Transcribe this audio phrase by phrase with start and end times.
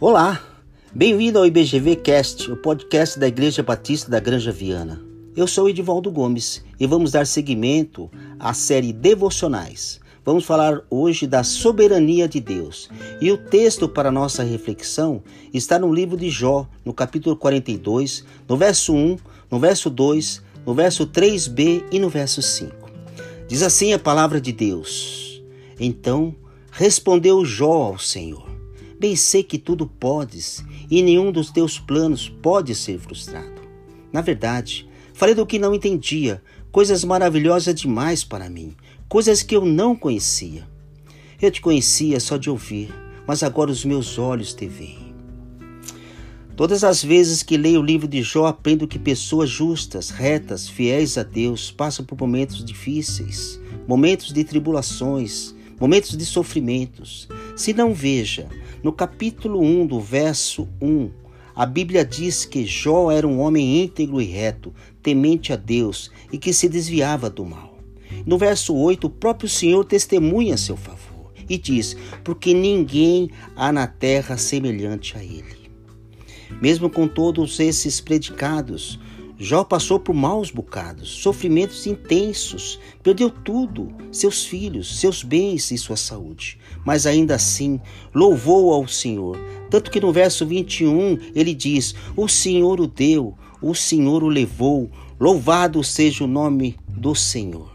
[0.00, 0.40] Olá,
[0.94, 5.02] bem-vindo ao IBGV Cast, o podcast da Igreja Batista da Granja Viana.
[5.34, 8.08] Eu sou Edivaldo Gomes e vamos dar seguimento
[8.38, 9.98] à série Devocionais.
[10.24, 12.88] Vamos falar hoje da soberania de Deus.
[13.20, 15.20] E o texto para nossa reflexão
[15.52, 19.16] está no livro de Jó, no capítulo 42, no verso 1,
[19.50, 22.72] no verso 2, no verso 3b e no verso 5.
[23.48, 25.42] Diz assim a palavra de Deus:
[25.80, 26.36] Então
[26.70, 28.47] respondeu Jó ao Senhor
[28.98, 33.62] Bem sei que tudo podes e nenhum dos teus planos pode ser frustrado.
[34.12, 38.74] Na verdade, falei do que não entendia, coisas maravilhosas demais para mim,
[39.08, 40.66] coisas que eu não conhecia.
[41.40, 42.92] Eu te conhecia só de ouvir,
[43.24, 45.14] mas agora os meus olhos te veem.
[46.56, 51.16] Todas as vezes que leio o livro de Jó, aprendo que pessoas justas, retas, fiéis
[51.16, 57.28] a Deus passam por momentos difíceis, momentos de tribulações, momentos de sofrimentos.
[57.54, 58.48] Se não veja,
[58.82, 61.10] no capítulo 1 do verso 1,
[61.54, 66.38] a Bíblia diz que Jó era um homem íntegro e reto, temente a Deus e
[66.38, 67.76] que se desviava do mal.
[68.24, 73.72] No verso 8, o próprio Senhor testemunha a seu favor e diz: Porque ninguém há
[73.72, 75.68] na terra semelhante a ele.
[76.62, 78.98] Mesmo com todos esses predicados,
[79.40, 85.96] Jó passou por maus bocados, sofrimentos intensos, perdeu tudo, seus filhos, seus bens e sua
[85.96, 86.58] saúde.
[86.84, 87.80] Mas ainda assim,
[88.12, 89.38] louvou ao Senhor.
[89.70, 94.90] Tanto que no verso 21 ele diz: O Senhor o deu, o Senhor o levou,
[95.20, 97.70] louvado seja o nome do Senhor.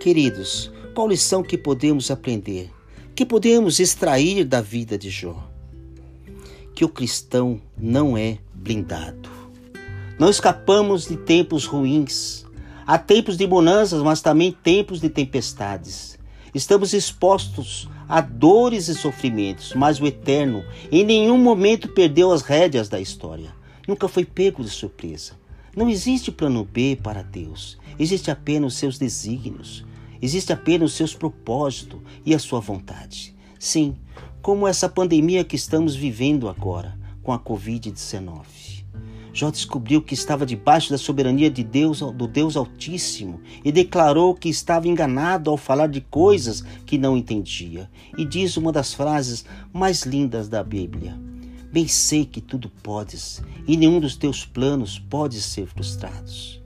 [0.00, 2.72] Queridos, qual lição que podemos aprender?
[3.14, 5.48] Que podemos extrair da vida de Jó?
[6.74, 9.35] Que o cristão não é blindado.
[10.18, 12.46] Não escapamos de tempos ruins.
[12.86, 16.18] Há tempos de bonanças, mas também tempos de tempestades.
[16.54, 22.88] Estamos expostos a dores e sofrimentos, mas o Eterno em nenhum momento perdeu as rédeas
[22.88, 23.54] da história.
[23.86, 25.34] Nunca foi pego de surpresa.
[25.76, 27.76] Não existe plano B para Deus.
[27.98, 29.84] Existe apenas seus desígnios.
[30.22, 33.36] Existe apenas seus propósitos e a sua vontade.
[33.58, 33.94] Sim,
[34.40, 38.75] como essa pandemia que estamos vivendo agora com a Covid-19.
[39.36, 44.48] Jó descobriu que estava debaixo da soberania de Deus, do Deus Altíssimo, e declarou que
[44.48, 47.90] estava enganado ao falar de coisas que não entendia.
[48.16, 51.20] E diz uma das frases mais lindas da Bíblia:
[51.70, 56.58] Bem sei que tudo podes, e nenhum dos teus planos pode ser frustrados.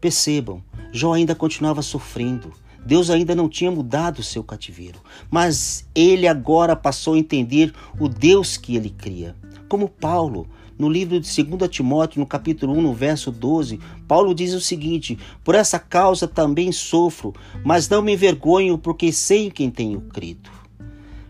[0.00, 0.62] Percebam,
[0.94, 2.54] Jó ainda continuava sofrendo.
[2.86, 4.98] Deus ainda não tinha mudado o seu cativeiro,
[5.30, 7.70] mas ele agora passou a entender
[8.00, 9.36] o Deus que ele cria.
[9.72, 10.46] Como Paulo,
[10.78, 15.18] no livro de 2 Timóteo, no capítulo 1, no verso 12, Paulo diz o seguinte:
[15.42, 17.32] Por essa causa também sofro,
[17.64, 20.50] mas não me envergonho, porque sei em quem tenho crido.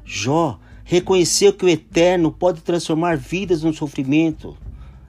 [0.05, 4.57] Jó reconheceu que o eterno pode transformar vidas no sofrimento,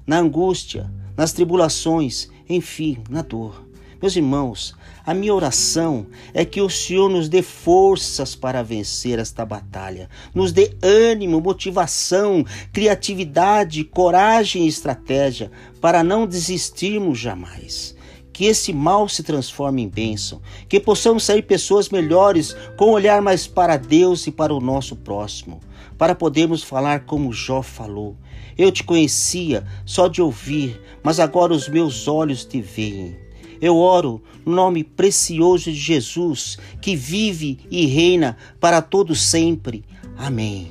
[0.05, 3.62] na angústia, nas tribulações, enfim, na dor.
[4.03, 4.75] Meus irmãos,
[5.05, 10.51] a minha oração é que o Senhor nos dê forças para vencer esta batalha, nos
[10.51, 15.49] dê ânimo, motivação, criatividade, coragem e estratégia
[15.79, 17.95] para não desistirmos jamais.
[18.33, 23.21] Que esse mal se transforme em bênção, que possamos sair pessoas melhores, com um olhar
[23.21, 25.61] mais para Deus e para o nosso próximo,
[25.97, 28.17] para podermos falar como Jó falou.
[28.57, 33.23] Eu te conhecia só de ouvir, mas agora os meus olhos te veem.
[33.63, 39.85] Eu oro no nome precioso de Jesus, que vive e reina para todo sempre.
[40.17, 40.69] Amém.